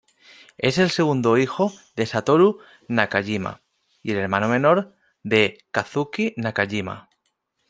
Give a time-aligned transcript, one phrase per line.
[0.57, 2.57] Es el segundo hijo de Satoru
[2.87, 3.61] Nakajima
[4.01, 7.07] y el hermano menor de Kazuki Nakajima.